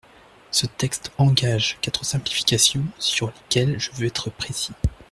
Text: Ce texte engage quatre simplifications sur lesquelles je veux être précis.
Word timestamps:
Ce 0.49 0.65
texte 0.65 1.11
engage 1.19 1.77
quatre 1.79 2.05
simplifications 2.05 2.85
sur 2.97 3.27
lesquelles 3.27 3.79
je 3.79 3.91
veux 3.91 4.07
être 4.07 4.31
précis. 4.31 4.73